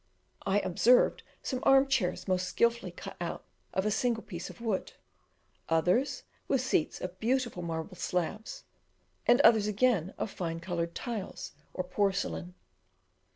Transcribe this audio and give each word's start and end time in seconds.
I 0.47 0.57
observed 0.61 1.21
some 1.43 1.59
arm 1.61 1.85
chairs 1.87 2.27
most 2.27 2.47
skilfully 2.47 2.89
cut 2.89 3.15
out 3.21 3.43
of 3.71 3.85
a 3.85 3.91
single 3.91 4.23
piece 4.23 4.49
of 4.49 4.59
wood; 4.59 4.93
others 5.69 6.23
with 6.47 6.59
seats 6.61 6.99
of 7.01 7.19
beautiful 7.19 7.61
marble 7.61 7.95
slabs; 7.95 8.63
and 9.27 9.39
others 9.41 9.67
again 9.67 10.15
of 10.17 10.31
fine 10.31 10.59
coloured 10.59 10.95
tiles 10.95 11.51
or 11.71 11.83
porcelain. 11.83 12.55